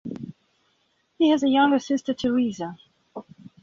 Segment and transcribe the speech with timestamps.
[1.19, 2.75] He has a younger sister Theresa.